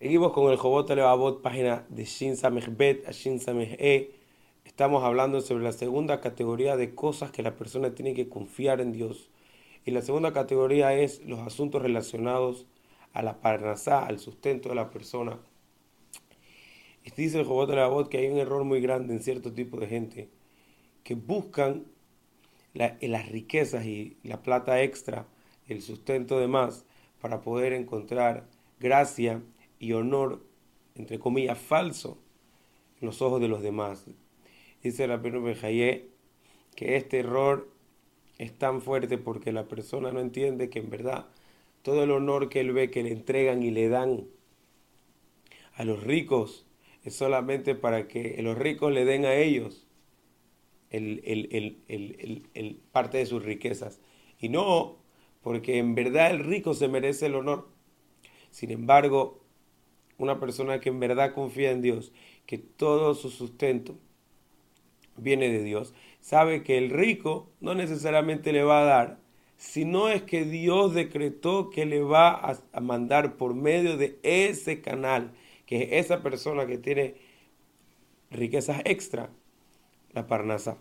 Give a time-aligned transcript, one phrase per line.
[0.00, 2.68] Seguimos con el Jobot Levavot, página de Shin Samech
[3.04, 4.12] a Shin E.
[4.64, 8.92] Estamos hablando sobre la segunda categoría de cosas que la persona tiene que confiar en
[8.92, 9.28] Dios.
[9.84, 12.66] Y la segunda categoría es los asuntos relacionados
[13.12, 15.40] a la parnasá, al sustento de la persona.
[17.02, 19.88] Y dice el Jobot Levavot que hay un error muy grande en cierto tipo de
[19.88, 20.28] gente
[21.02, 21.86] que buscan
[22.72, 25.26] las riquezas y la plata extra,
[25.66, 26.84] el sustento de más,
[27.20, 28.46] para poder encontrar
[28.78, 29.42] gracia
[29.78, 30.44] y honor,
[30.94, 32.18] entre comillas, falso
[33.00, 34.06] en los ojos de los demás.
[34.82, 36.08] Dice la Bejayé
[36.76, 37.68] que este error
[38.38, 41.26] es tan fuerte porque la persona no entiende que en verdad
[41.82, 44.26] todo el honor que él ve que le entregan y le dan
[45.74, 46.66] a los ricos
[47.04, 49.86] es solamente para que los ricos le den a ellos
[50.90, 54.00] el, el, parte de sus riquezas.
[54.38, 54.98] Y no
[55.42, 57.68] porque en verdad el rico se merece el honor.
[58.50, 59.40] Sin embargo,
[60.18, 62.12] una persona que en verdad confía en Dios,
[62.46, 63.96] que todo su sustento
[65.16, 69.18] viene de Dios, sabe que el rico no necesariamente le va a dar,
[69.56, 72.30] sino es que Dios decretó que le va
[72.72, 75.32] a, mandar por medio de ese canal,
[75.66, 77.16] que es esa persona que tiene
[78.30, 79.30] riquezas extra,
[80.12, 80.78] la parnasa.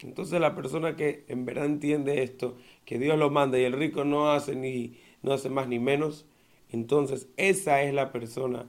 [0.00, 4.04] Entonces la persona que en verdad entiende esto, que Dios lo manda y el rico
[4.04, 6.26] no hace ni no hace más ni menos,
[6.72, 8.66] entonces, esa es la persona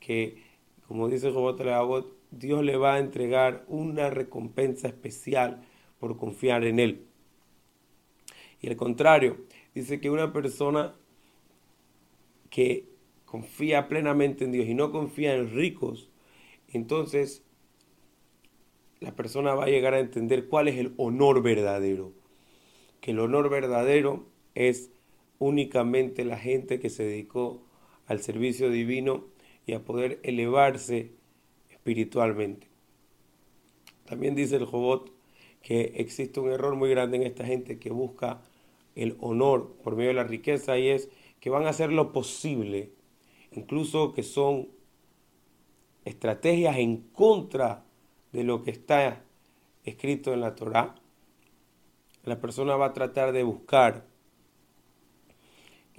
[0.00, 0.42] que,
[0.86, 5.62] como dice Abot, Dios le va a entregar una recompensa especial
[5.98, 7.06] por confiar en Él.
[8.60, 9.38] Y al contrario,
[9.74, 10.94] dice que una persona
[12.50, 12.88] que
[13.24, 16.10] confía plenamente en Dios y no confía en ricos,
[16.68, 17.42] entonces
[19.00, 22.12] la persona va a llegar a entender cuál es el honor verdadero.
[23.00, 24.92] Que el honor verdadero es
[25.42, 27.62] únicamente la gente que se dedicó
[28.06, 29.24] al servicio divino
[29.66, 31.12] y a poder elevarse
[31.70, 32.68] espiritualmente.
[34.04, 35.12] También dice el Jobot
[35.62, 38.42] que existe un error muy grande en esta gente que busca
[38.94, 41.08] el honor por medio de la riqueza y es
[41.40, 42.92] que van a hacer lo posible,
[43.52, 44.68] incluso que son
[46.04, 47.84] estrategias en contra
[48.32, 49.24] de lo que está
[49.84, 50.94] escrito en la Torah.
[52.24, 54.11] La persona va a tratar de buscar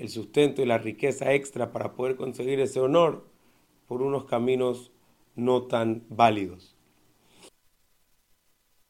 [0.03, 3.25] el sustento y la riqueza extra para poder conseguir ese honor
[3.88, 4.91] por unos caminos
[5.36, 6.75] no tan válidos.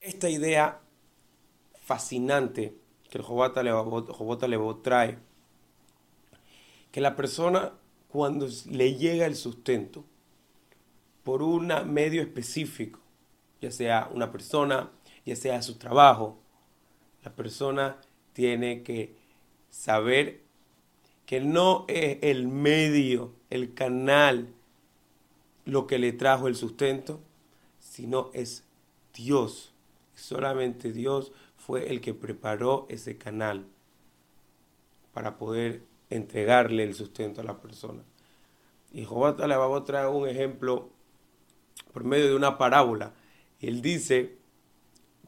[0.02, 0.82] Esta idea
[1.80, 2.76] fascinante
[3.12, 3.24] que el
[4.78, 5.20] trae,
[6.92, 7.74] que la persona
[8.08, 10.04] cuando le llega el sustento
[11.24, 13.00] por un medio específico,
[13.62, 14.90] ya sea una persona,
[15.28, 16.40] ya sea su trabajo,
[17.24, 18.02] la persona
[18.34, 19.16] tiene que
[19.70, 20.44] saber
[21.26, 24.50] que no es el medio, el canal,
[25.66, 27.20] lo que le trajo el sustento,
[27.80, 28.64] sino es
[29.14, 29.74] Dios.
[30.16, 33.66] Solamente Dios fue el que preparó ese canal
[35.14, 38.04] para poder entregarle el sustento a la persona.
[38.92, 40.90] Y Jehová le va a traer un ejemplo
[41.94, 43.14] por medio de una parábola.
[43.60, 44.36] Él dice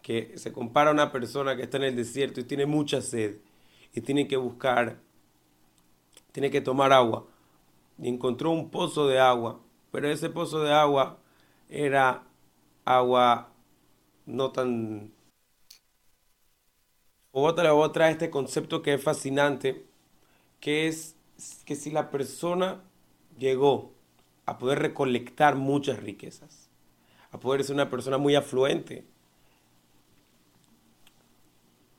[0.02, 3.38] que se compara a una persona que está en el desierto y tiene mucha sed
[3.94, 5.00] y tiene que buscar
[6.36, 7.26] tiene que tomar agua.
[7.98, 11.18] Y encontró un pozo de agua, pero ese pozo de agua
[11.70, 12.26] era
[12.84, 13.54] agua
[14.26, 15.14] no tan...
[17.32, 19.86] Otra otra este concepto que es fascinante,
[20.60, 21.16] que es
[21.64, 22.84] que si la persona
[23.38, 23.94] llegó
[24.46, 26.70] a poder recolectar muchas riquezas,
[27.32, 29.06] a poder ser una persona muy afluente,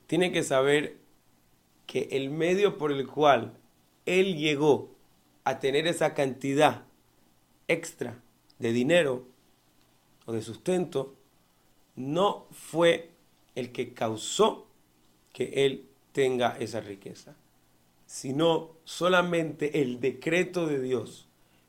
[0.06, 0.98] tiene que saber
[1.86, 3.58] que el medio por el cual
[4.06, 4.90] él llegó
[5.44, 6.84] a tener esa cantidad
[7.68, 8.20] extra
[8.58, 9.26] de dinero
[10.24, 11.14] o de sustento,
[11.94, 13.10] no fue
[13.54, 14.66] el que causó
[15.32, 17.36] que él tenga esa riqueza,
[18.06, 21.26] sino solamente el decreto de Dios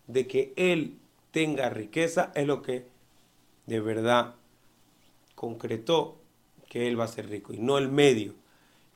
[0.07, 0.97] de que él
[1.31, 2.85] tenga riqueza es lo que
[3.65, 4.35] de verdad
[5.35, 6.17] concretó
[6.69, 8.33] que él va a ser rico y no el medio.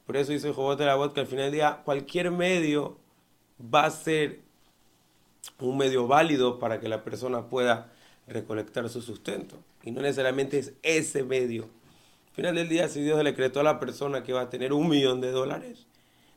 [0.05, 2.97] Por eso dice Jobot de la que al final del día cualquier medio
[3.61, 4.39] va a ser
[5.59, 7.91] un medio válido para que la persona pueda
[8.27, 9.57] recolectar su sustento.
[9.83, 11.63] Y no necesariamente es ese medio.
[12.29, 14.73] Al final del día, si Dios le decretó a la persona que va a tener
[14.73, 15.85] un millón de dólares,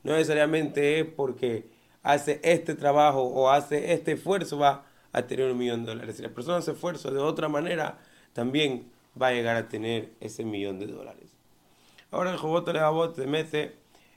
[0.02, 1.66] no necesariamente es porque
[2.02, 6.16] hace este trabajo o hace este esfuerzo va a tener un millón de dólares.
[6.16, 7.98] Si la persona hace esfuerzo de otra manera,
[8.32, 11.30] también va a llegar a tener ese millón de dólares.
[12.10, 13.76] Ahora el Jobot Levavot se mete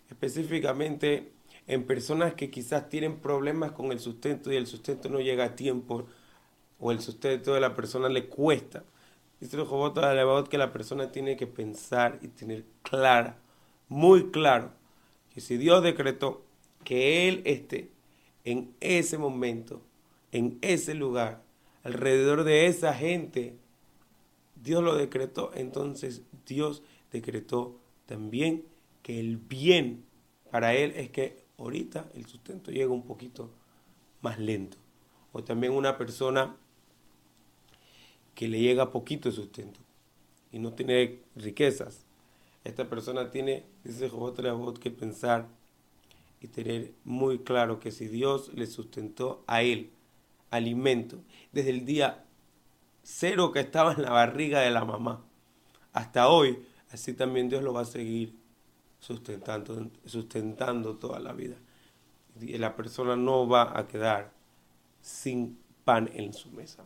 [0.10, 1.32] específicamente
[1.68, 5.56] en personas que quizás tienen problemas con el sustento y el sustento no llega a
[5.56, 6.06] tiempo
[6.80, 8.84] o el sustento de la persona le cuesta.
[9.40, 13.38] Dice el Jobot que la persona tiene que pensar y tener clara,
[13.88, 14.72] muy claro,
[15.34, 16.44] que si Dios decretó
[16.84, 17.92] que Él esté
[18.46, 19.82] en ese momento,
[20.32, 21.44] en ese lugar,
[21.84, 23.58] alrededor de esa gente,
[24.56, 26.82] Dios lo decretó, entonces Dios
[27.12, 28.66] decretó también
[29.04, 30.06] que el bien
[30.50, 33.50] para Él es que ahorita el sustento llega un poquito
[34.22, 34.78] más lento.
[35.32, 36.56] O también una persona
[38.36, 39.80] que le llega poquito sustento
[40.52, 42.06] y no tiene riquezas.
[42.64, 45.48] Esta persona tiene, dice Jobot que pensar
[46.42, 49.90] y tener muy claro que si Dios le sustentó a él
[50.50, 51.18] alimento
[51.52, 52.26] desde el día
[53.04, 55.24] cero que estaba en la barriga de la mamá
[55.94, 56.60] hasta hoy,
[56.92, 58.36] así también Dios lo va a seguir
[59.08, 61.56] sustentando, sustentando toda la vida.
[62.42, 64.34] Y la persona no va a quedar
[65.02, 66.86] sin pan en su mesa.